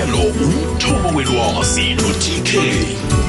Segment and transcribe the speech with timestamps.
[0.00, 2.50] ihlelo umthombo welwazi no-tk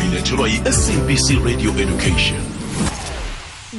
[0.10, 2.40] ulethelwa yi-sabc radio education.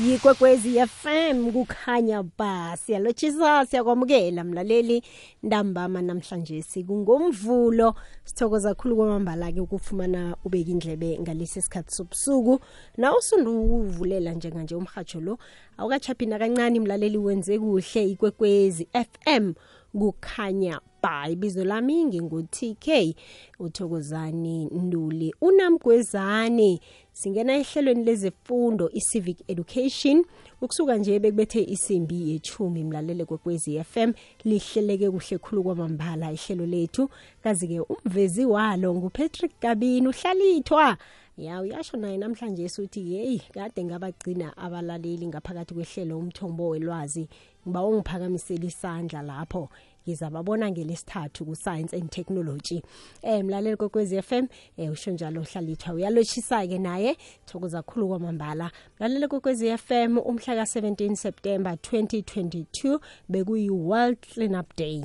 [0.07, 5.03] Yikwekwezi fm kukhanya ba siyalotshisa siyakwamukela mlaleli
[5.43, 6.63] ntambama namhlanje.
[6.63, 7.95] Sikungomvulo
[8.25, 12.61] sithokoza kakhulu kwamambala-ke ukufumana ubeke indlebe ngalesi sikhathi sobusuku.
[12.97, 15.39] Nawe usundukuvulela njenganje umhatsho lo
[15.79, 18.05] awukachaphi kancane mlaleli wenze kuhle.
[18.05, 19.53] Ikwekwezi fm
[19.99, 23.15] kukhanya ba ibizo lami ngingu-tk
[23.59, 25.35] uthokozani nduli.
[25.41, 26.81] Unamgwezane
[27.13, 30.25] singena ehlelweni lezefundo i-civic education.
[30.61, 34.13] Ukusuka nje bekubethe isimbi yechumi mlalele kwekwezi FM
[34.45, 37.11] lihleleke kuhle khulu kwamambala ihlelo lethu.
[37.43, 40.97] Kazi-ke umvezi walo ngupatrick gabini uhlalithwa.
[41.37, 47.29] Ya uyasho naye namhlanje suthi yeyi kade ngabagcina abalaleli ngaphakathi kwehlelo umthombo welwazi
[47.67, 49.69] ngiba ungiphakamisela isandla lapho.
[50.07, 52.83] Ngizababona ngelesithathu ku-science and technology.
[53.23, 57.17] Eh mlaleli kokwezi FM eh usho njalo uhlalithwa uyalotshisa ke naye.
[57.47, 58.71] Thokoza kakhulu kwamambala.
[58.99, 65.05] Mlaleli kokwezi FM umhla ka-17 September 2022 bekuyi World Cleanup Day.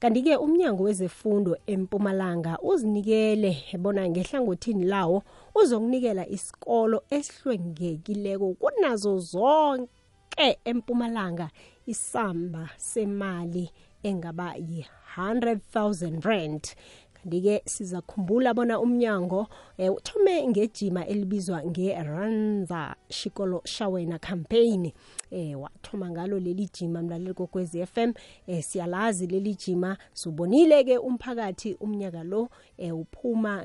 [0.00, 5.22] Kanti-ke umnyango wezefundo empumalanga uzinikele bona ngehlangothini lawo
[5.54, 11.50] uzokunikela isikolo esihlwengekileko kunazo zonke empumalanga.
[11.86, 13.70] Isamba semali
[14.02, 16.74] engaba yi-100,000 rand.
[17.22, 19.46] Kanti-ke sizakhumbula bona umnyango
[19.78, 24.92] eh, uthome ngejima elibizwa nge-ranza shikolo shawena campaign.
[25.30, 28.12] Eh wathoma ngalo leli jima mlaleli kokwezi FM
[28.46, 32.48] eh siyalazi leli jima subonile-ke umphakathi umnyaka lo
[32.78, 33.64] eh uphuma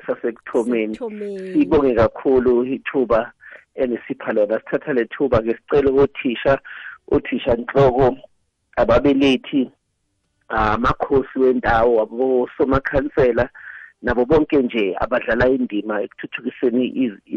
[0.07, 0.97] sasekuthomeni
[1.53, 3.33] sibonge kakhulu ithuba
[3.75, 4.61] enisipha lona.
[4.61, 6.59] Sithatha le thuba ke sicela othisha
[7.11, 8.17] othisha inhloko
[8.77, 9.71] ababelethi
[10.49, 13.49] amakhosi wendawo abosomakhansela
[14.03, 16.85] nabo bonke nje abadlala indima ekuthuthukiseni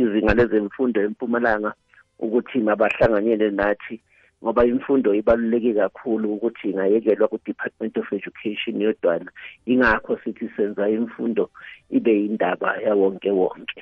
[0.02, 1.72] izinga lezemfundo empumalanga
[2.20, 3.96] ukuthi mabahlanganyele nathi
[4.42, 9.30] ngoba imfundo ibaluleke kakhulu ukuthi ingayekelwa ku-department of education yodwana
[9.72, 11.44] ingakho sithi senza imfundo
[11.98, 13.82] ibe yindaba yawonke wonke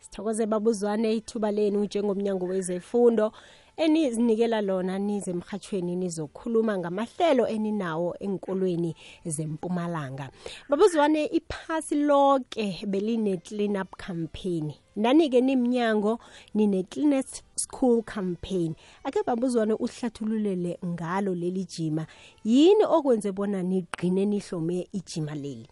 [0.00, 3.32] sithokoze babuzwane ithuba lenu njengomnyango wezefundo.
[3.80, 8.94] Enizinikela lona nize emhathweni nizokhuluma ngamahlelo eninawo enkolweni
[9.24, 10.30] zempumalanga.
[10.68, 14.72] Babuzwane iphasi lonke beline-clean up campaign.
[14.96, 16.18] Nani-ke nimnyango
[16.54, 18.74] nine-cleanet school campaign.
[19.04, 22.06] Ake babuzwane uhlathululele ngalo leli jima.
[22.44, 25.68] Yini okwenze bona nigqine nihlome ijima leli?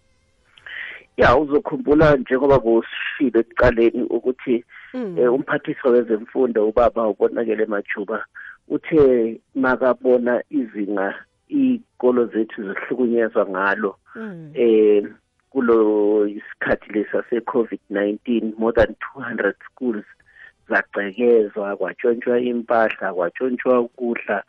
[1.16, 4.56] Ya uzokhumbula njengoba busishilo ekuqaleni ukuthi Mm.
[4.56, 4.64] eh,
[5.34, 8.24] umphathiswa wezemfundo ubaba ubonakele majuba
[8.68, 11.14] uthe makabona izinga
[11.50, 14.50] iy'kolo zethu zihlukunyezwa ngalo Mm.
[14.54, 15.04] eh
[15.50, 20.04] kulo isikhathi lesa se-covid-19 more than 200 schools
[20.68, 24.42] zagcekezwa kwatshontshwa impahla kwatshontshwa ukudla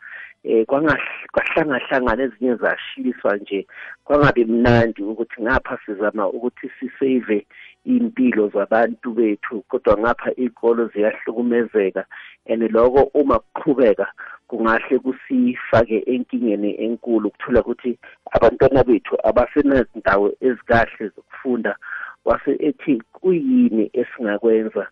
[0.44, 3.66] eh kwahlangahlangana ezinye zashiswa nje.
[4.04, 7.46] Kwangabi mnandi ukuthi ngapha sizama ukuthi sisave
[7.84, 12.04] impilo zabantu bethu kodwa ngapha iy'kolo ziyahlukumezeka.
[12.46, 14.06] And loko uma kuqhubeka
[14.48, 17.98] kungahle kusifake enkingeni enkulu ukuthola ukuthi
[18.32, 21.76] abantwana bethu abasenazindawo ezikahle zokufunda
[22.24, 24.86] wase ethi kuyini esingakwenza?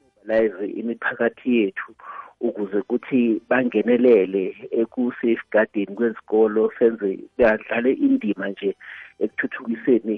[0.00, 1.94] Mobilize imiphakathi yethu.
[2.46, 4.44] Ukuze kuthi bangenelele
[4.80, 7.08] eku-safeguarding kwezikolo senze
[7.38, 8.70] badlale indima nje
[9.24, 10.16] ekuthuthukiseni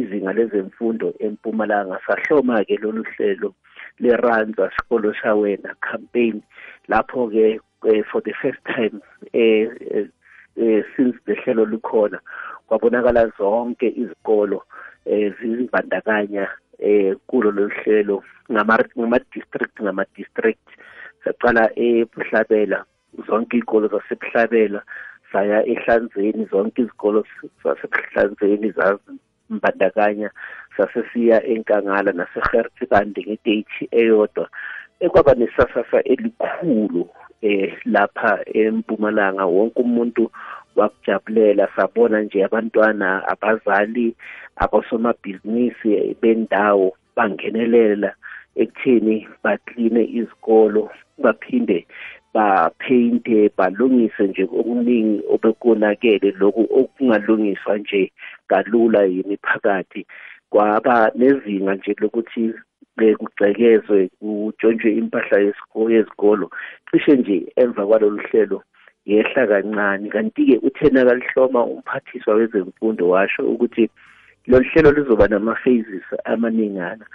[0.00, 1.98] izinga lezemfundo empumalanga.
[2.06, 3.50] Sahloma-ke lolu hlelo
[4.02, 6.42] leranza sikolo shawena campaign
[6.88, 7.60] lapho-ke
[8.10, 9.00] for the first time
[9.32, 9.68] eh,
[10.56, 12.18] eh since the hlelo likhona
[12.66, 14.62] kwabonakala zonke izikolo
[15.06, 16.48] eh zibandakanya
[16.78, 18.22] eh kulo lohlelo
[18.52, 18.78] ngama
[19.34, 20.68] district ngama district
[21.24, 22.84] saqala ebuhlabela
[23.26, 24.80] zonke izikolo zasebuhlabela
[25.32, 27.24] saya ehlanzeni zonke izikolo
[27.64, 30.30] zasebuhlanzeni zazimbandakanya
[30.76, 34.46] sasesiya enkangala naseherti kanti ngedate eyodwa.
[35.00, 37.02] Ekwaba nesasasa elikhulu
[37.42, 40.30] eh lapha empumalanga wonke umuntu
[40.76, 44.14] wakujabulela sabona nje abantwana abazali
[44.56, 48.14] abasomabhizinisi bendawo bangenelela.
[48.62, 50.82] Ekutheni bakline izikolo
[51.22, 51.78] baphinde
[52.34, 58.02] bapheyinte balungise nje okuningi obekonakele lokhu okungalungiswa nje
[58.50, 60.06] kalula yimiphakathi
[60.50, 62.42] kwaba nezinga nje lokuthi
[63.18, 65.36] kugcekezwe kutshontshwe impahla
[65.94, 66.46] yezikolo
[66.90, 68.58] cishe nje emva kwalolu hlelo
[69.06, 70.08] yehla kancane.
[70.08, 73.90] Kanti-ke uthena kalihloma umphathiswa wezemfundo washo ukuthi
[74.46, 77.06] lolu hlelo lizoba nama-phases amaningana.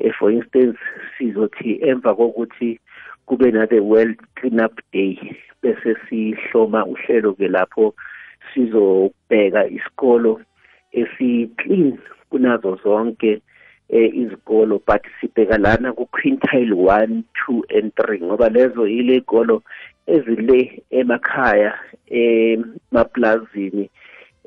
[0.00, 0.78] Um for instance
[1.18, 2.80] sizothi emva kokuthi
[3.26, 5.18] kube na-the world clean up day
[5.62, 7.94] bese sihloma uhlelo-ke lapho
[8.52, 10.40] sizobheka isikolo
[10.92, 11.98] esi-clean
[12.30, 13.40] kunazo zonke
[13.88, 14.80] eh izikolo.
[14.86, 19.62] But sibheka lana ku-quintile one two and three ngoba lezo yile ikolo
[20.06, 21.72] ezile emakhaya
[22.10, 23.90] emaplazini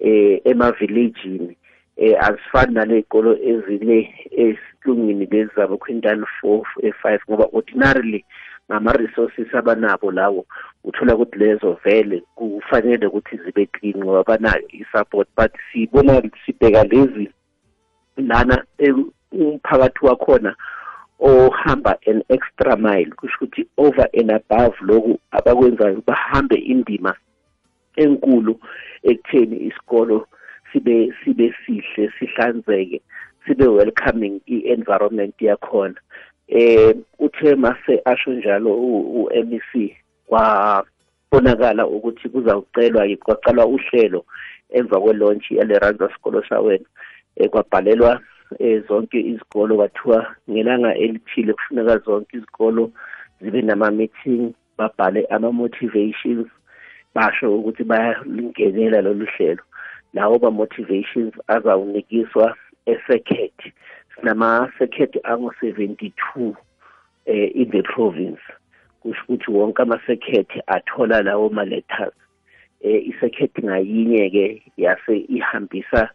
[0.02, 1.58] eh emavilejini.
[1.98, 6.62] Eh azifani naley'kolo ezile esihlungini lezi zabo quintal four
[7.02, 8.26] five ngoba ordinarily
[8.70, 10.46] ngama-resources abanabo lawo
[10.84, 15.28] uthola ukuthi lezo vele kufanele ukuthi zibe clean ngoba banayo i-support.
[15.38, 17.30] But sibona sibheka lezi
[18.18, 18.64] lana
[19.32, 20.56] umphakathi wakhona
[21.20, 27.16] ohamba an extra mile kusho ukuthi over and above lokhu abakwenzayo bahambe indima
[27.96, 28.60] enkulu
[29.04, 30.28] ekutheni isikolo
[30.72, 33.02] sibe sibe sihle sihlanzeke
[33.46, 35.96] sibe welcoming i-environment yakhona.
[36.48, 39.96] Eh uthe mase asho njalo u-MEC
[40.28, 44.26] kwabonakala ukuthi kuzawucelwa kwacalwa uhlelo
[44.70, 46.86] emva kwe-launch yale-ranza sikolo sawena
[47.40, 48.22] um kwabhalelwa
[48.60, 52.92] um zonke izikolo kwathiwa ngelanga elithile kufuneka zonke izikolo
[53.42, 56.48] zibe nama-meeting babhale ama-motivations
[57.16, 59.64] basho ukuthi bayalingenela lolu hlelo.
[60.14, 62.56] Lawo ba-motivations azawunikiswa
[62.86, 63.74] e-circuit.
[64.16, 66.56] Sinama-circuit angu-seventy-two
[67.28, 68.42] eh in the province.
[69.04, 72.16] Kusho ukuthi wonke ama-circuit athola lawo ma-letters.
[72.82, 76.10] Eh i-circuit ngayinye ke yase ihambisa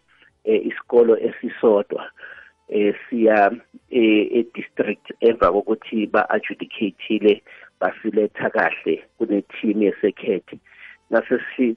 [0.45, 2.11] eh, isikolo esisodwa
[2.69, 3.50] eh siya
[3.90, 7.43] eh, e-district emva kokuthi ba-adjudicateile
[7.81, 10.59] basiletha kahle kune-team ye-circuit.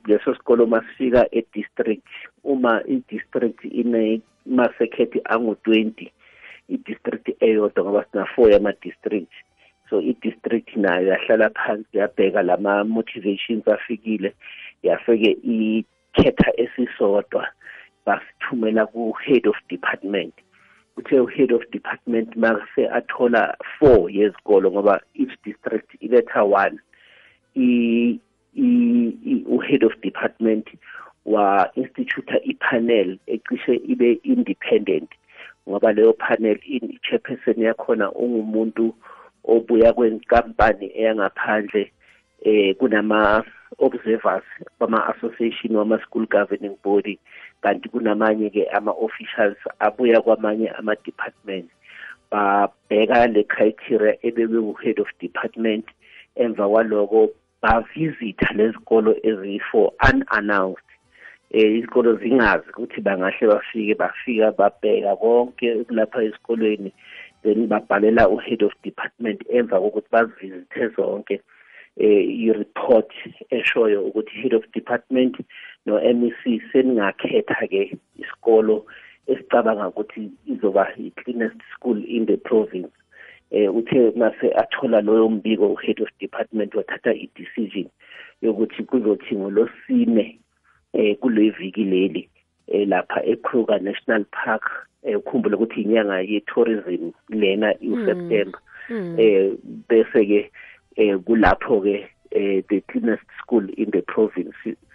[0.08, 2.08] Leso sikolo masifika e-district.
[2.44, 6.12] Uma i-district ine-masekhethi angu-twenty
[6.70, 9.32] i-district eyodwa ngoba sina-four yama-district.
[9.90, 14.34] So i-district nayo yahlala phansi yabheka lama-motivations afikile
[14.84, 17.48] yafike ikhetha esisodwa
[18.06, 20.34] basithumela ku-head of department.
[20.98, 26.80] Uthe u-head of department mase athola four yezikolo ngoba each district iletha one.
[28.56, 30.68] U-head of department
[31.26, 35.10] wa-instituta ipanel ecishe ibe independent
[35.70, 38.96] ngoba leyo panel i-chairperson yakhona ungumuntu
[39.44, 41.92] obuya kwenkampani eyangaphandle
[42.46, 43.44] eh kunama
[43.78, 44.44] observers
[44.80, 47.20] bama-association wama-school governing body
[47.62, 51.70] kanti kunamanye ke ama-officials abuya kwamanye ama-department.
[52.32, 55.86] Babheka le criteria ebekwe u-head of department
[56.36, 57.30] emva kwaloko
[57.62, 60.90] bavisitha lezikolo eziyi-four unannounced.
[61.52, 66.92] Eh izikolo zingazi ukuthi bangahle bafike bafika babheka konke lapha esikolweni
[67.44, 71.42] then babhalela u-head of department emva kokuthi bazivizithe zonke
[71.98, 73.12] eh i-report
[73.50, 75.36] eshoyo ukuthi head of department
[75.86, 78.86] no MEC seningakhetha ke isikolo
[79.28, 82.94] esicabanga ukuthi izoba i-cleanest school in the province.
[83.52, 87.88] Eh uthe mase athola loyo mbiko head of department wathatha i-decision
[88.42, 90.40] yokuthi kuzothi ngolosine
[90.94, 92.30] eh kule viki leli
[92.68, 94.64] eh lapha eKruger National Park
[95.04, 98.60] eh ukhumbule ukuthi inyanga ye-tourism lena uSeptember
[98.90, 99.16] Mm.
[99.20, 99.52] eh
[99.90, 100.52] bese ke
[100.96, 104.54] eh kulapho ke eh the cleanest school in the province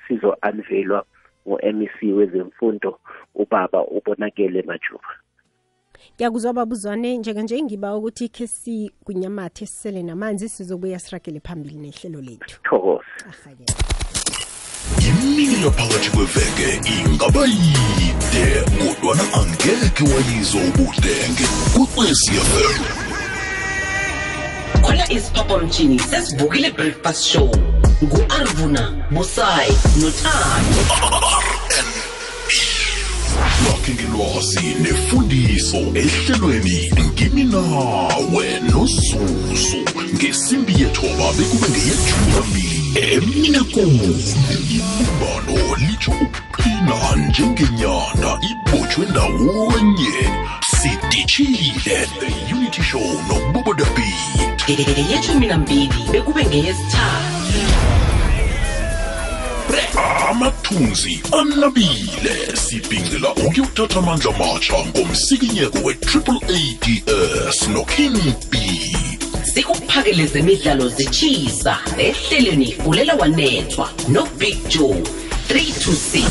[0.09, 1.05] sizo unveilwa
[1.49, 2.99] ngo-MEC wezemfundo
[3.35, 5.09] ubaba ubonakele majuba
[6.21, 12.61] ngiyakuzwa babuzwane njenganje ngiba ukuthi khe sikunyamathe sisele namanzi sizobuya siragele phambili nehlelo lethu.
[12.63, 13.65] Thokoza ahake
[15.09, 18.45] imini yaphakathi kweveke ingaba yide
[18.79, 22.83] kodwana angeke wayizwa ubudenge kwekwecfm
[24.83, 27.51] khona isiphaphamtshini sesivukile breakfast show
[28.05, 31.30] ngu-arvuna busayi nothando.
[33.65, 39.77] Lakhe ngelwazi nefundiso ehlelweni ngimi nawe nozuzu.
[40.15, 42.79] Ngesimbi yethoba bekube ngeyethumi nambili
[43.15, 44.17] emine kuni
[44.77, 46.97] ibumbano litsho ukuqina
[47.29, 50.15] njengenyanda ibotshwe ndawonye.
[50.77, 57.50] Sidishile the unity show nobubodabit ngeyeshumi nambili bekube ngeyesithathu.
[60.31, 62.57] Amathunzi anabile.
[62.57, 68.57] Sibhincela ukuthatha amandla matsha ngomsikinyeko we-triple ads noking b.
[69.55, 75.03] Sikuphakele zemidlalo zitshisa ehlelweni fulela wanethwa nobig joe
[75.49, 76.31] 3 to 6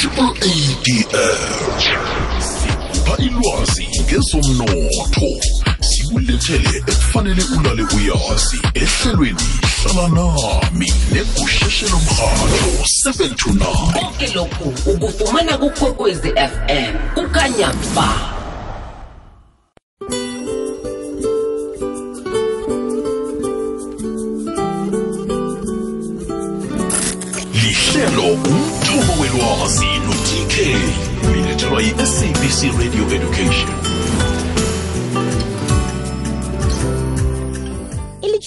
[0.00, 1.86] triple ads
[2.40, 5.30] sikupha ilwazi ngezomnotho.
[5.80, 15.58] Sikulethele ekufanele ulale uyazi ehlelweni hlala nami negusheshelo mrhatho 7 to 9 konke lokhu ukufumana
[15.58, 18.08] kukhokwezi fm kukanyamba
[27.52, 29.86] lihlelo umthobo welwazi
[31.30, 33.95] uyilethelwa yi-sabc radio education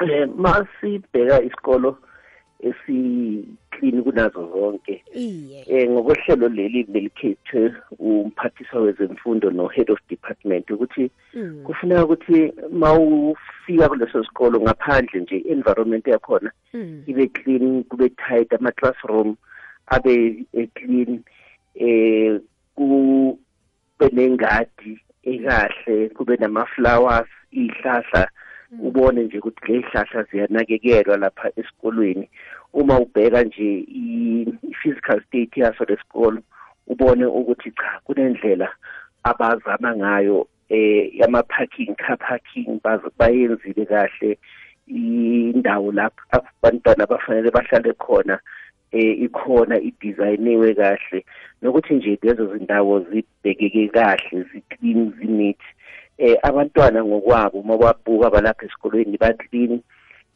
[0.00, 1.98] eh masibheka isikolo
[2.68, 5.02] esiklini kunazo zonke.
[5.14, 5.64] Iye.
[5.68, 11.60] Eh ngokohlelo leli belikhethwe umphathiswa wezemfundo no head of department ukuthi Mm.
[11.64, 17.02] kufuneka ukuthi mawufika kuleso sikolo ngaphandle nje environment yakhona Mm.
[17.06, 19.36] ibe clean kube tight ama classroom
[19.86, 20.44] abe
[20.74, 21.20] clean
[21.74, 22.40] eh
[22.74, 28.28] kube nengadi ekahle kube nama flowers ihlahla
[28.82, 32.28] ubone nje ukuthi le hlahla ziyanakekelwa lapha esikolweni.
[32.76, 36.40] Uma ubheka nje i- i-physical state yaso lesikolo
[36.86, 38.68] ubone ukuthi cha kunendlela
[39.24, 44.38] abazama ngayo eh yama parking car parking baz- bayenzile kahle
[44.86, 48.38] indawo lapho abantwana bafanele bahlale khona
[48.92, 51.24] eh ikhona idizayiniwe kahle.
[51.62, 55.58] Nokuthi nje lezo zindawo zibhekeke kahle ziclean zineat.
[56.18, 59.80] Eh abantwana ngokwabo uma babuka balapha esikolweni baclean.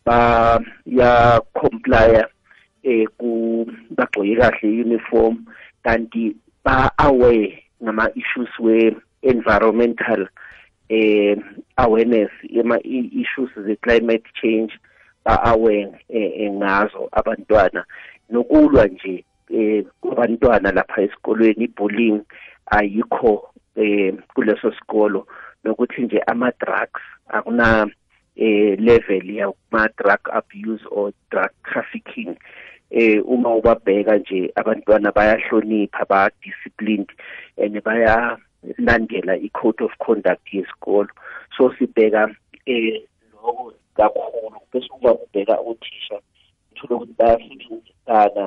[0.04, 2.24] Ba ya comply
[2.82, 3.64] eh ku
[3.96, 5.44] bagcoke kahle uniform
[5.84, 10.28] kanti ba aware ngama issues we environmental
[10.88, 11.36] eh
[11.76, 14.72] awareness ema issues ze climate change
[15.24, 17.84] ba aware eh, ngazo abantwana.
[18.30, 22.20] Nokulwa nje eh kubantwana lapha esikolweni ibullying
[22.66, 25.26] ayikho eh kuleso sikolo.
[25.64, 27.90] Nokuthi nje ama drugs akuna
[28.40, 32.32] eh level ya ma drug abuse or drug trafficking
[32.90, 37.10] eh uma ubabheka nje abantwana bayahlonipha ba disciplined
[37.60, 38.36] and baya
[38.78, 41.08] landela i-code of conduct yesikolo.
[41.56, 42.32] So sibheka
[42.66, 46.16] eh lokho kakhulu bese uma ubheka uthisha
[46.72, 48.44] uthola ukuthi bayasebenzisana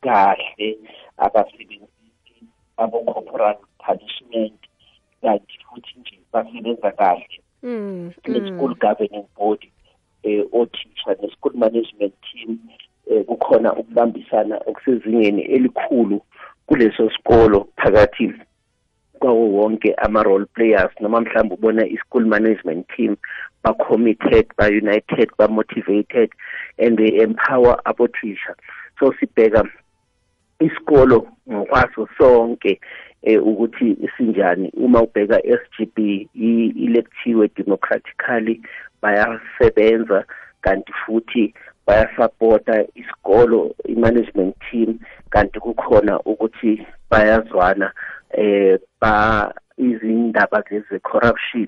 [0.00, 0.68] kahle
[1.16, 2.42] abasebenzisi
[2.76, 4.60] abo-corporal punishment
[5.22, 7.38] kanti futhi nje basebenza kahle.
[7.62, 8.12] Mm.
[8.28, 9.72] ne-school governing body
[10.22, 12.58] eh othisha ne-school management team
[13.10, 16.20] eh kukhona ukubambisana okusezingeni elikhulu
[16.66, 18.32] kuleso sikolo phakathi
[19.18, 23.16] kwawo wonke ama-role players noma mhlawumbe ubona i-school management team
[23.64, 26.30] ba-committed ba-united ba-motivated
[26.78, 28.54] and they empower abothisha
[29.00, 29.64] so sibheka
[30.60, 32.80] isikolo ngokwaso sonke
[33.22, 34.70] eh ukuthi sinjani.
[34.76, 36.28] Uma ubheka SGB
[36.86, 38.60] electiwe democratically
[39.02, 40.24] bayasebenza
[40.60, 41.54] kanti futhi
[41.86, 44.98] bayasupporta isikolo i-management team
[45.30, 47.92] kanti kukhona ukuthi bayazwana
[48.30, 51.66] eh ba izindaba lezi corruption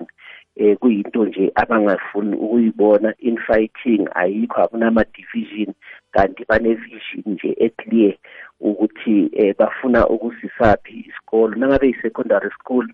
[0.55, 3.13] eh kuyinto nje abangafuni ukuyibona.
[3.19, 5.73] In fighting ayikho akunama division
[6.11, 8.13] kanti bane vision nje eclear
[8.59, 12.87] ukuthi eh bafuna ukusisaphi isikolo nangabe i-secondary school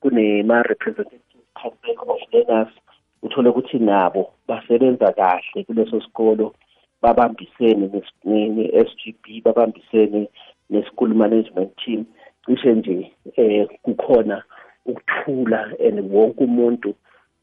[0.00, 2.68] kunema representative council of learners
[3.22, 6.54] uthola ukuthi nabo basebenza kahle kuleso sikolo.
[7.02, 7.90] Babambisene
[8.24, 10.28] ne-SGB babambisene
[10.70, 12.04] ne-school management team.
[12.46, 14.42] Cishe nje eh kukhona
[14.86, 16.94] ukuthula and wonke umuntu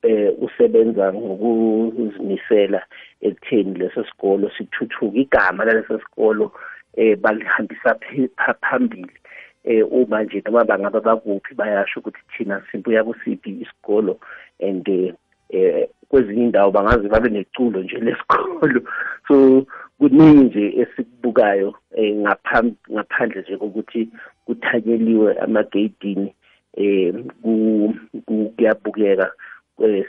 [0.03, 2.81] eh usebenza ngokuzimisela
[3.21, 6.51] ekutheni leso sikolo sithuthuka igama laleso sikolo
[6.95, 7.95] eh balihambisa
[8.61, 9.15] phambili.
[9.63, 14.19] Eh uma nje noma bangaba bakuphi bayasho ukuthi thina simbuya kusiphi isikolo
[14.59, 14.87] and
[15.49, 18.81] eh kwezinye indawo bangaze babe neculo nje lesikolo.
[19.27, 19.65] So
[19.99, 24.09] kuningi nje esikubukayo eh ngaphandle nje kokuthi
[24.45, 26.35] kuthanyeliwe amageyidini
[26.77, 27.13] eh
[28.25, 29.31] kuyabukeka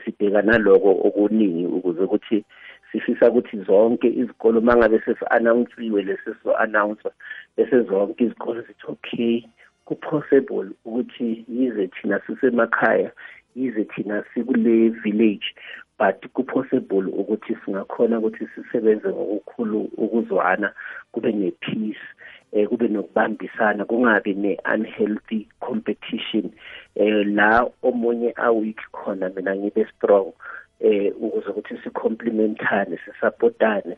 [0.04, 2.44] sibheka naloko okuningi ukuze ukuthi
[2.92, 7.12] sifisa ukuthi zonke izikolo mangabe sesi-announsiwe lesiso-announcer
[7.57, 9.44] bese zonke izikolo zithi okay
[9.85, 13.11] ku-possible ukuthi yize thina sisemakhaya
[13.57, 15.54] yize thina sikule village
[15.98, 20.72] but ku-possible ukuthi singakhona ukuthi sisebenze ngokukhulu ukuzwana
[21.12, 22.07] kube ne-peace
[22.52, 26.50] eh kube nokubambisana kungabi ne-unhealthy competition
[26.98, 30.32] eh la omunye aweak khona mina ngibe strong
[30.80, 33.96] eh ukuze ukuthi sikomplementane sisupportane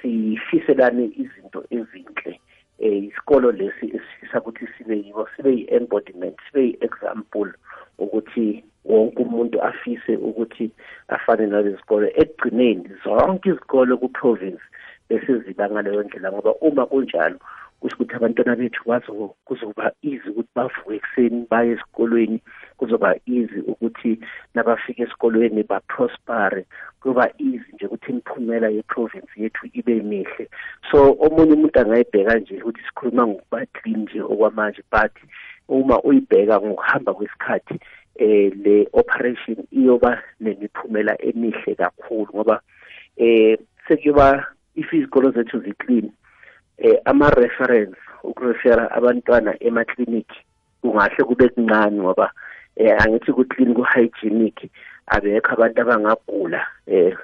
[0.00, 2.40] sifiselane izinto ezinhle.
[2.78, 7.52] Eh isikolo lesi esifisa ukuthi sibe yibo sibe yi-embodiment sibe yi-example
[7.98, 10.70] ukuthi wonke umuntu afise ukuthi
[11.08, 14.64] afane nalezi zikolo ekugcineni zonke izikolo ku-province
[15.08, 17.38] bese ziba ngaleyo ndlela ngoba uma kunjalo
[17.80, 22.38] kusho ukuthi abantwana bethu bazo kuzoba easy ukuthi bavuke ekuseni baye esikolweni.
[22.78, 24.18] Kuzoba easy ukuthi
[24.54, 26.66] nabafika esikolweni baprospere.
[27.02, 30.44] Kuba easy nje ukuthi imiphumela yeprovince yethu ibe mihle.
[30.90, 35.14] So omunye umuntu angayibheka nje ukuthi sikhuluma ngokuba clean nje okwamanje but
[35.68, 37.80] uma uyibheka ngokuhamba kwesikhathi
[38.18, 42.60] eh le operation iyoba nemiphumela emihle kakhulu ngoba
[43.16, 46.10] eh sekuyoba izikolo zethu ziclean
[46.78, 50.28] eh ama reference ukurefera abantwana emaclinic
[50.82, 52.30] kungahle kube kuncane ngoba
[52.76, 54.70] eh angithi ku clean ku hygienic
[55.06, 57.14] abekho abantu abangagula eh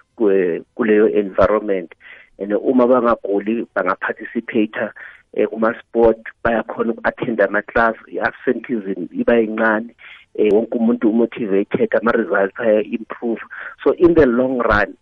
[0.76, 1.94] kuleyo environment.
[2.38, 4.90] And uma bangaguli bangaparticipate
[5.34, 9.94] eh kuma sport bayakhona uku-attend ama-class i-absentism iba yincane
[10.34, 13.42] eh wonke umuntu motivated ama results aya improve
[13.82, 14.94] so in the long run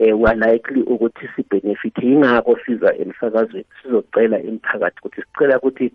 [0.00, 1.98] eh likely ukuthi sibenefit.
[2.02, 5.92] Ingakho siza emsakazweni sizocela imiphakathi ukuthi sicela ukuthi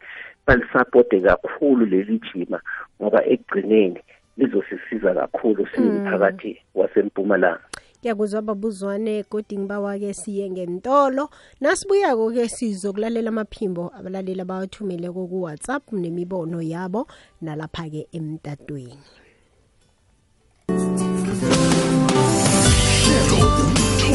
[0.48, 2.62] balisupporte kakhulu leli jima
[3.02, 4.00] ngoba ekugcineni
[4.38, 7.66] lizosisiza kakhulu siyimphakathi wasempumalanga.
[8.00, 11.30] Ngiyakuzwa babuzwane kodwa ngibawa-ke siye ngentolo.
[11.62, 17.08] Nasibuyako-ke sizokulalela amaphimbo abalaleli abawathumeleko ku-whatsapp nemibono yabo
[17.42, 19.02] nalapha-ke emtatweni.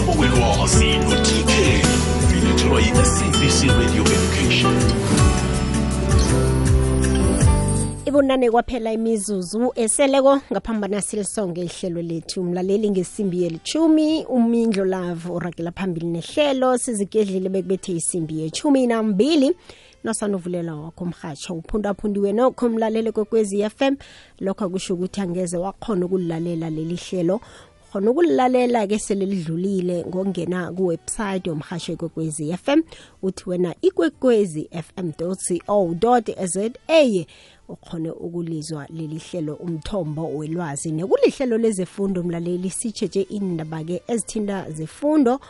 [0.01, 1.51] Umthombo welwazi no-tk
[2.39, 4.75] ilethelwa yi-sabc radio education
[8.07, 12.45] ibunane kwaphela imizuzu eseleko ngaphambana silisonge ihlelo lethu.
[12.45, 19.57] Mlaleli ngesimbi yelithumi umindlo lavo uragela phambili nehlelo sizigedlile bekubethe isimbi yechumi nambili.
[20.05, 23.97] Nosanovulela wakho mhatsho uphundaphundiwe nokho mlaleli kokwezi FM
[24.41, 27.41] lokho akusho ukuthi angeze wakhona ukulalela leli hlelo
[27.93, 32.83] khona ukulilalela-ke sele lidlulile ngokungena kuwebsite yomhasho ikwekwezi FM
[33.23, 35.35] uthi wena ikwekwezi fm co
[36.47, 36.65] za
[37.71, 40.93] ukhone ukulizwa leli hlelo umthombo welwazi.
[40.93, 45.41] Nekulihlelo lezefundo mlaleli sitsheje indaba-ke ezithinta zefundo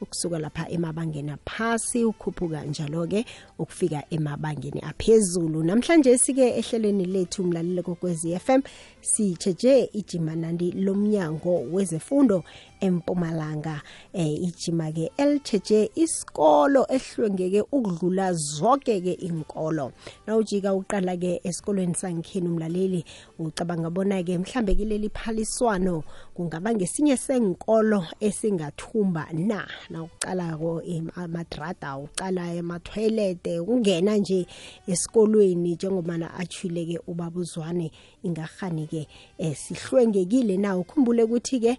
[0.00, 3.24] ukusuka lapha emabangeni aphasi ukhuphuka njalo-ke
[3.58, 5.62] ukufika emabangeni aphezulu.
[5.64, 8.60] Namhlanje sike ehlelweni lethu mlalelo kokwezi FM
[9.00, 12.44] sitsheje ijimanandi lomnyango wezefundo
[12.80, 19.92] empumalanga eh ijima ke elitsheje isikolo ehlwengeke ukudlula zonke ke inkolo
[20.26, 23.04] nawujika uqala ke esikolweni sangikhini umlaleli
[23.38, 29.66] ucabanga bona ke mhlambe kileli phaliswano kungaba ngesinye senkolo esingathumba na?
[29.90, 30.82] Nawuqalako
[31.16, 34.46] amadrada uqala ema-toilet ungena nje
[34.86, 37.90] esikolweni njengobana athule-ke ubabuzwane
[38.22, 40.76] ingahani-ke eh, sihlwengekile na?
[40.76, 41.78] Ukhumbule ukuthi-ke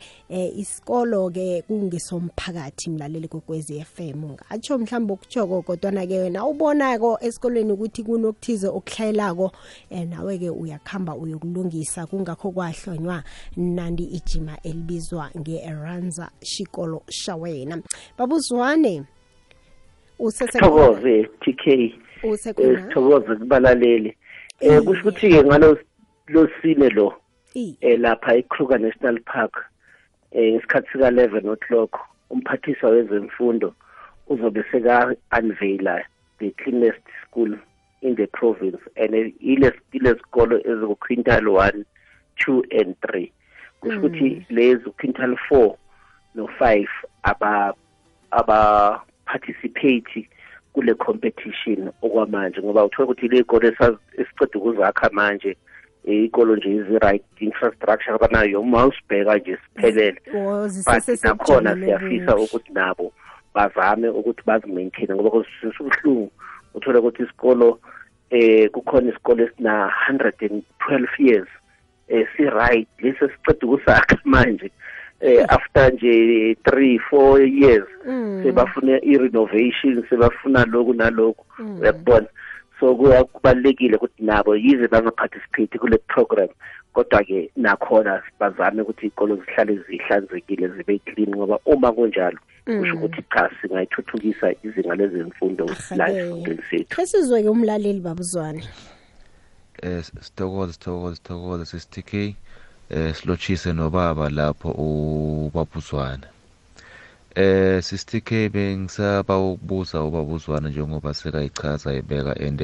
[0.89, 8.67] eh, isikolo-ke kungesomphakathi mlaleli kokwezi FM ngatsho mhlawumbe okutshoko kodwana-ke wena ubonako esikolweni ukuthi kunokuthize
[8.67, 9.52] okuhlayelako
[9.91, 12.08] eh, nawe-ke uyakuhamba uyokulungisa.
[12.08, 13.23] Kungakho kwahlonywa
[13.58, 17.82] nandi ijima elibizwa nge-ranza shikolo shawena
[18.17, 19.04] babuzwane
[20.28, 22.82] sithokoze tk usekhona?
[22.82, 24.17] Sithokoze kubalaleli.
[24.62, 25.78] Um kusho ukuthi-ke ngalo
[26.28, 27.13] losine lo
[27.56, 27.78] I.
[27.82, 29.69] um lapha ekruger national park.
[30.31, 33.73] Um ngesikhathi sika-eleven o'clock umphathiswa wezemfundo
[34.27, 36.05] uzobe seka-unveila
[36.39, 37.57] the cleanest school
[38.01, 41.85] in the province and ile ile sikolo eziku-quintal one
[42.37, 43.31] two and three.
[43.81, 45.75] Kusho ukuthi lezi quintal four
[46.35, 46.89] no-five
[47.23, 47.73] aba
[48.31, 50.29] aba participate
[50.73, 55.57] kule competition okwamanje ngoba uthola ukuthi le ikolo esiceda ukuzakha manje
[56.03, 60.21] ikolo nje izi-right infrastructure abanayo uma usibheka nje siphelele.
[60.85, 63.13] But nakhona siyafisa ukuthi nabo
[63.53, 66.31] bazame ukuthi bazi-maintaine ngoba sisubuhlungu
[66.73, 67.79] uthola ukuthi isikolo
[68.29, 70.62] eh kukhona isikolo esina 112
[71.19, 71.47] years
[72.07, 72.88] eh si-right.
[72.99, 74.71] Lesi siceda ukusakha manje
[75.21, 78.41] eh after nje 3 4 years Mm.
[78.43, 81.45] sebafuna i-renovation sebafuna lokhu nalokhu.
[81.59, 81.79] Mm.
[82.81, 86.49] Uyakubona so kuya- kubalulekile ukuthi nabo yize bangaparticipate kule program
[86.93, 93.03] kodwa-ke nakhona bazame ukuthi iy'kolo zihlale zihlanzekile zibe clean ngoba uma kunjalo kusho Mm.
[93.03, 95.65] ukuthi cha singayithuthukisa izinga lezemfundo
[95.95, 96.19] la Ahake.
[96.19, 98.63] esifundeni sethu khe sizwe-ke umlaleli babuzwane
[99.83, 106.27] eh sithokoze sithokoze sithokoze sisitk eh silotshise nobaba lapho ubabuzwana
[107.35, 112.61] eh sisitk bengisaba ukubuza ubabuzwana njengoba sekayichaza ibeka and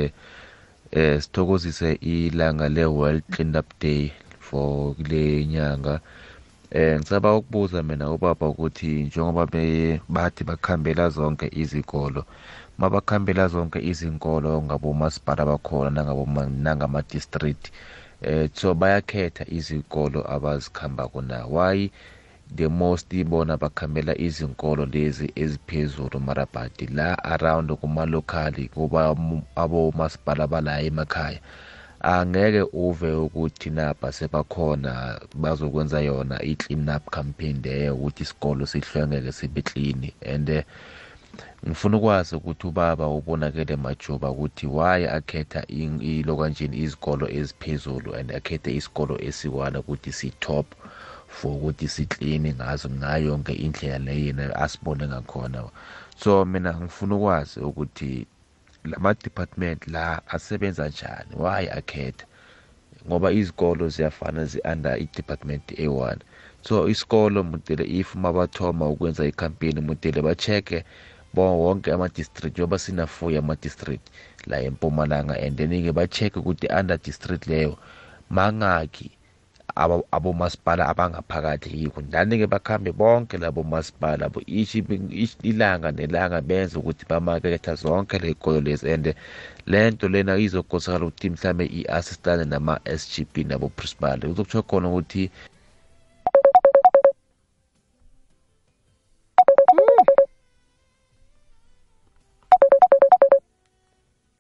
[0.92, 6.00] eh sithokozise ilanga le-world clean up day for kule nyanga.
[6.72, 9.46] Eh ngisaba ukubuza mina ubaba ukuthi njengoba
[10.10, 12.26] bathi bakhambela zonke izikolo
[12.78, 15.90] mabakhambela zonke izinkolo ngabomasipala bakhona
[16.66, 17.72] nangama-district
[18.22, 21.46] eh so bayakhetha izikolo abazikhambako na?
[21.46, 21.92] Why?
[22.54, 30.48] The most ibona bakhambela izinkolo lezi eziphezulu mara but la around kuma-locally kuba mu- abomasipala
[30.48, 31.40] bala emakhaya.
[32.02, 39.62] Angeke uve ukuthi napa sebakhona bazokwenza yona i-clean up campaign leyo ukuthi isikolo sihlwengeke sibe
[39.62, 40.12] clean.
[40.26, 40.64] And eh,
[41.68, 48.76] ngifuna ukwazi ukuthi ubaba ubonakele majuba ukuthi why akhetha in- ilokanjini izikolo eziphezulu and akhethe
[48.76, 50.66] isikolo esiwana ukuthi si-top.
[51.38, 55.60] For ukuthi siklini ngazo ngayo yonke indlela leyena asibone ngakhona.
[56.18, 58.26] So mina ngifuna ukwazi ukuthi
[58.84, 62.26] lama-department la asebenza njani why akhetha
[63.08, 66.18] ngoba izikolo ziyafana zi-under i-department a1
[66.62, 70.84] so isikolo mudele if mabathoma ukwenza ikhampeni mudele ba-check-e
[71.34, 74.08] bo wonke ama-district njengoba sinafuya ama-district
[74.48, 75.36] la empumalanga.
[75.38, 77.78] And then-ke ba-check-e ukuthi under district leyo
[78.30, 79.15] mangakhi abo-
[80.12, 87.06] abomasipala abangaphakathi yikho ndani-ke bakhambe bonke labo masipala bo each each ilanga nelanga benze ukuthi
[87.10, 88.88] bamaketha zonke ley'kolo lezi.
[88.94, 89.14] And
[89.66, 95.30] le nto lena izokosakala ukuthi mhlawumbe i-assistane nama-s g b nabo-principal kuzokutsho khona ukuthi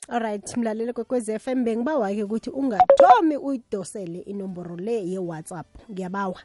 [0.09, 5.67] alright mlaleli kwekwez f m bengibawa-ke ukuthi ungathomi uyidosele inomboro le ye-whatsapp.
[5.91, 6.39] Ngiyabawa.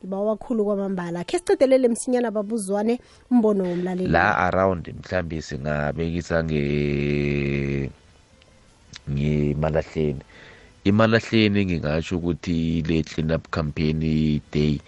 [0.00, 1.24] Ngibawa khulu kwamambala.
[1.24, 4.10] Khe sicedelele msinyana babuzwane umbono womlaleli.
[4.10, 7.90] La around mhlambe singabekisa nge
[9.10, 10.20] ngimalahleni
[10.84, 14.80] imalahleni ngingasho ukuthi le clean up campaign day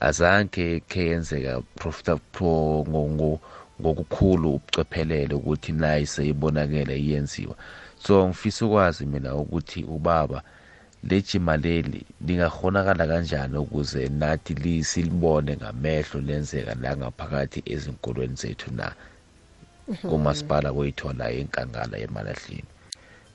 [0.00, 3.38] azange khe yenzeka profita pro ngo- ngo-
[3.80, 7.56] ngokukhulu ubucophelele ukuthi nayi seyibonakele iyenziwa.
[8.04, 10.42] So ngifisa ukwazi mina ukuthi ubaba
[11.04, 18.92] lejima leli lingakhonakala kanjani ukuze nathi li- silibone ngamehlo lenzeka la ngaphakathi ezinkolweni zethu na?
[20.08, 22.64] Kumasipala kweyithola enkangala emalahleni.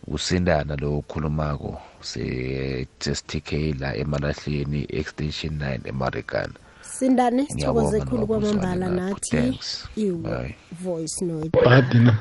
[0.07, 6.53] Usindana lo okhulumako se-stk la emalahleni extension 9 emarikana
[7.01, 9.09] sindane sithokoze Ngiyabonga khulu nobuzwane kwamambala lapho.
[9.09, 9.29] nathi.
[9.37, 9.89] Thanks.
[9.97, 10.55] Bye.
[10.71, 11.49] i-voice note.
[11.65, 12.13] Badina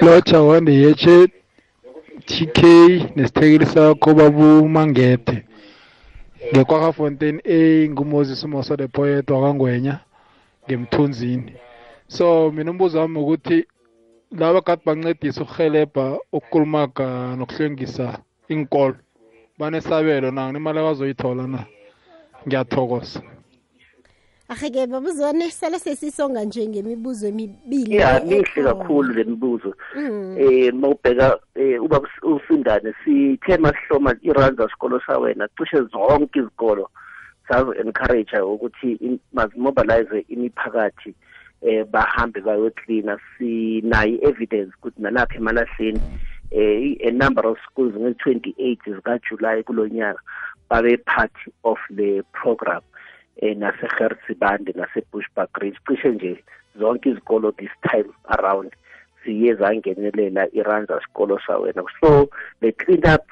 [0.00, 1.28] lotsha wande yeche
[2.26, 2.58] tk
[3.16, 5.44] nesithekeli sakho babumangete
[6.52, 10.00] ngekwakafontein a ngumoses umoso the poet wakangwenya
[10.66, 11.52] ngemthunzini.
[12.08, 13.66] So mina umbuzo wami ukuthi
[14.38, 18.96] laba kade bancedisa ukuhelebha ukukulumaga nokuhlwengisa inkolo
[19.58, 20.52] banesabelo na?
[20.52, 21.64] Nemali abazoyithola na?
[22.46, 23.22] Ngiyathokoza.
[24.48, 27.96] Aheke babuzwane sele sesisonga nje ngemibuzo emibili.
[27.96, 29.74] Ya le mihle kakhulu le mibuzo.
[29.96, 30.36] Mm.
[30.38, 36.90] eh mawubheka eh uba usindane sithe masihloma iranza sikolo sawena cishe zonke izikolo
[37.48, 41.14] sazo encourage ukuthi mazimobilize imiphakathi
[41.62, 46.00] eh bahambe bayocleana sinayo evidence ukuthi nalapha emalahleni
[46.50, 50.20] eh a number of schools nge-28 zikajuly kulonyaka
[50.70, 52.82] babe part of the program.
[52.82, 52.97] eh
[53.42, 55.78] naseGertsibande naseBushbuck Ridge.
[55.88, 56.44] Cishe nje
[56.78, 58.72] zonke izikolo this time around
[59.24, 61.82] siye zangenelela iranza sikolo sawena.
[62.00, 63.26] So the clean up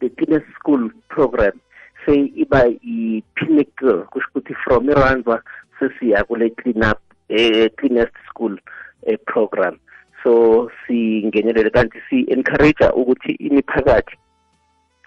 [0.00, 1.60] the cleanest school program
[2.06, 5.42] say iba i-pinnacle kusho ukuthi from iranza
[5.78, 8.58] sesiya kule clean up eh, cleanest school
[9.06, 9.78] eh, program.
[10.22, 14.16] So singenelele kanti si-encourage ukuthi imiphakathi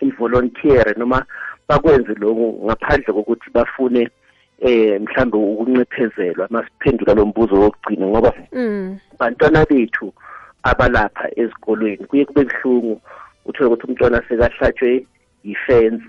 [0.01, 1.25] ivolontiere noma
[1.67, 4.09] bakwenze lokhu ngaphandle kokuthi bafune
[4.59, 8.99] eh mhlambe ukuncephezelwa masiphendula lo mbuzo wokugcina ngoba Mm.
[9.19, 10.13] bantwana bethu
[10.63, 13.01] abalapha ezikolweni kuye kube buhlungu
[13.45, 15.05] uthole ukuthi umntwana sekahlatshwe
[15.43, 16.03] yifence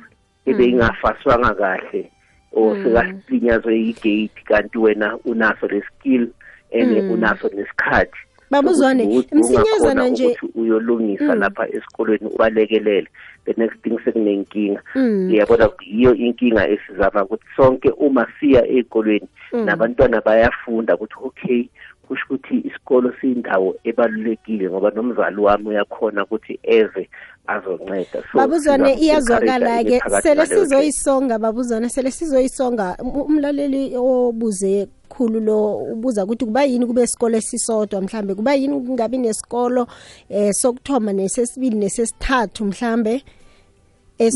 [0.46, 2.10] ebeyingafaswanga kahle
[2.52, 6.28] or sekalinyazwe yigate kanti wena unaso le skill
[6.72, 8.18] and unaso nesikhathi.
[8.50, 13.08] Babuzwane sokuthi msinyazana ungakhona nje ukuthi uyolungisa lapha esikolweni ubalekelele.
[13.44, 15.28] The next thing sekunenkinga Mm.
[15.32, 19.28] uyabona yiyo inkinga esizama ukuthi sonke uma siya ey'kolweni
[19.64, 21.68] nabantwana bayafunda ukuthi okay
[22.08, 27.08] kusho ukuthi isikolo siyindawo ebalulekile ngoba nomzali wami uyakhona ukuthi eze
[27.46, 28.22] azonceda.
[28.32, 29.80] So, babuzwane siza- iyazwakala-ke.
[29.88, 30.64] imiphakathi sele ngaleyo ndlela.
[30.64, 37.36] sizoyisonga babuzwane sele sizoyisonga Um- umlaleli obuze khulu lo ubuza ukuthi kuba yini kube isikolo
[37.36, 38.34] esisodwa mhlambe?
[38.34, 39.86] Kuba yini kungabi nesikolo
[40.28, 43.22] eh sokuthoma nesesibili nesesithathu mhlambe?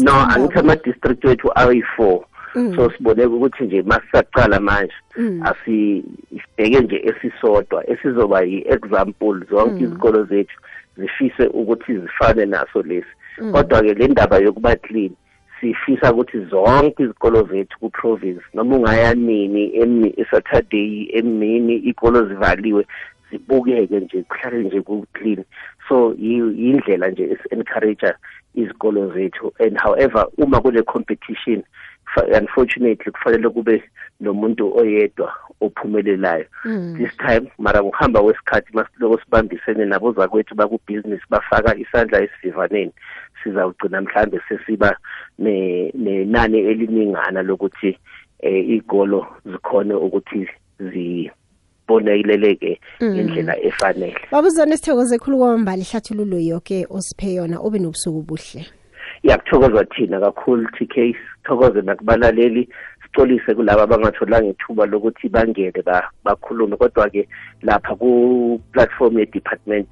[0.02, 2.24] No angithi ama-district wethu ayi-four.
[2.54, 4.92] So siboneke ukuthi nje masisaqala manje
[5.42, 10.60] asibheke nje esisodwa esizoba yi-example zonke izikolo zethu
[10.96, 13.08] zifise ukuthi zifane naso lesi.
[13.52, 15.10] Kodwa-ke le ndaba yokuba clean
[15.62, 22.86] sifisa ukuthi zonke izikolo zethu ku-province noma ungaya nini emni esaturday emini iy'kolo zivaliwe
[23.32, 25.44] zibukeke nje kuhlale nje ku-clean.
[25.88, 28.12] So yi- yindlela nje esi-encourage
[28.54, 29.52] izikolo zethu.
[29.58, 31.62] And however uma kule competition
[32.38, 33.82] unfortunately kufanele kube
[34.20, 36.44] nomuntu oyedwa ophumelelayo.
[36.98, 42.92] This time mara ngokuhamba kwesikhathi masiloko sibambisene nabo zakwethu bakubhizinisi bafaka isandla esivivaneni
[43.42, 44.96] sizawugcina mhlambe sesiba
[45.38, 47.98] ne- nenani eliningana lokuthi
[48.42, 50.48] eh igolo zikhone ukuthi
[51.86, 54.16] ziboneleleke ngendlela efanele.
[54.30, 58.66] Babuzwane sithokoze khulu kwamambala ihlathululo yoke osiphe yona ube nobusuku obuhle.
[59.22, 62.68] Yakuthokozwa thina kakhulu TK sithokoze nakubalaleli
[63.02, 66.76] sicolise kulabo abangatholanga ithuba lokuthi bangene ba- bakhulume.
[66.76, 67.28] Kodwa ke
[67.62, 69.88] lapha ku platform ye department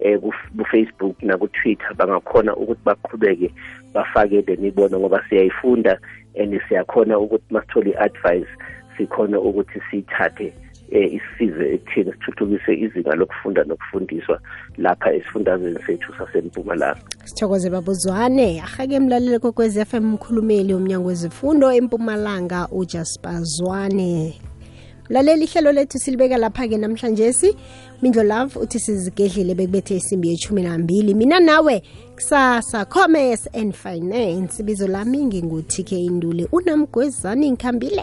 [0.00, 3.52] eh ku-Facebook naku-Twitter bangakhona ukuthi baqhubeke
[3.94, 5.98] bafake le mibono ngoba siyayifunda
[6.34, 8.48] and siyakhona ukuthi masithole i-advice
[8.96, 10.52] sikhona ukuthi siyithathe
[10.94, 14.40] eh isize ekutheni sithuthukise izinga lokufunda nokufundiswa
[14.78, 17.00] lapha esifundazweni sethu sasempumalanga.
[17.24, 18.60] Sithokoze babuzwane.
[18.60, 24.34] Ahake emlaleli kokwez FM mkhulumeli womnyango wezifundo empumalanga ujasper zwane.
[25.10, 27.56] Mlaleli ihlelo lethu silibeka lapha-ke namhlanje si.
[28.02, 31.14] Mindlo love uthi sizigedlile bekubethe isimbi yeshumi nambili.
[31.14, 31.82] Mina nawe
[32.14, 34.62] kusasa commerce and finance.
[34.62, 38.00] Ibizo lami nginguthi ke indule unamgwezani ngikhambile